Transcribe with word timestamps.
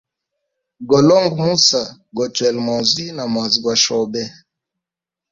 Golonga 0.89 1.35
musa, 1.45 1.81
gochwela 2.15 2.59
maozi 2.67 3.05
na 3.15 3.23
mwazi 3.31 3.57
gwa 3.63 3.75
shobe. 3.83 4.23